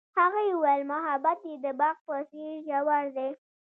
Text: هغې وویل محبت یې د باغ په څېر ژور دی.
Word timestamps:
هغې 0.19 0.45
وویل 0.53 0.81
محبت 0.91 1.39
یې 1.49 1.55
د 1.63 1.67
باغ 1.79 1.95
په 2.07 2.15
څېر 2.29 2.53
ژور 2.67 3.05
دی. 3.17 3.29